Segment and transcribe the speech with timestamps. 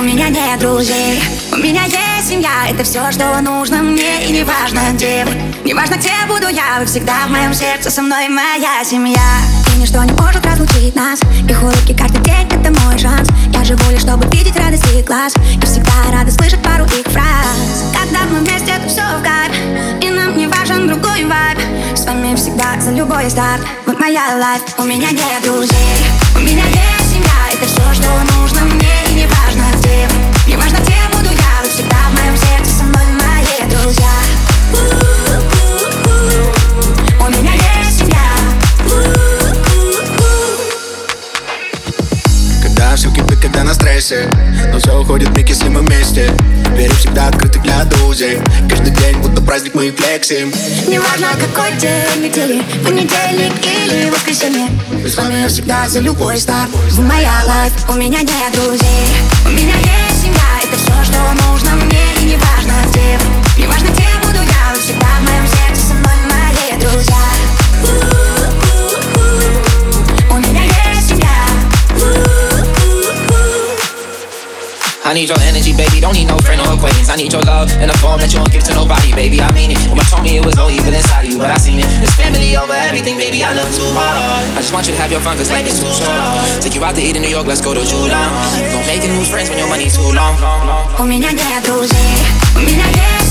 [0.00, 1.22] у меня нет друзей.
[1.52, 4.26] У меня есть семья, это все, что нужно мне.
[4.26, 5.26] И не важно где
[5.62, 6.78] не важно где буду я.
[6.80, 9.20] Вы всегда в моем сердце, со мной моя семья.
[9.74, 11.20] И ничто не может разлучить нас.
[11.46, 13.28] Их улыбки каждый день, это мой шанс.
[13.52, 15.34] Я живу лишь, чтобы видеть радость их глаз.
[15.36, 17.84] И всегда рада слышать пару их фраз.
[17.92, 19.52] Когда мы вместе, это все в кайф
[20.02, 21.58] И нам не важен другой вайб.
[21.94, 23.60] С вами всегда за любой старт.
[23.84, 26.09] Вот моя лайф, у меня нет друзей
[42.90, 44.28] Когда все кипит, когда на стрессе.
[44.72, 46.28] Но все уходит в миг, если мы вместе.
[46.74, 48.40] Двери всегда открыты для друзей.
[48.68, 50.52] Каждый день будто праздник мы флексим.
[50.88, 54.66] Неважно какой день недели Понедельник или воскресенье.
[55.06, 56.68] С вами всегда за любой старт.
[56.90, 59.06] Вы моя лайф, у меня нет друзей.
[59.46, 59.89] У меня есть
[75.09, 76.01] I need your energy, baby.
[76.01, 77.09] Don't need no friend or acquaintance.
[77.09, 79.37] I need your love in a form that you won't give to nobody, baby.
[79.41, 79.81] I mean it.
[79.85, 81.85] Woman told me it was no evil inside of you, but I seen it.
[82.01, 83.45] It's family over everything, baby.
[83.45, 84.17] I love too hard.
[84.57, 86.17] I just want you to have your fun, cause life is too short.
[86.61, 88.29] Take you out to eat in New York, let's go to Julan.
[88.73, 90.33] Don't make new friends when your money's too long.
[90.97, 92.17] У меня нет друзей,
[92.55, 93.28] у меня есть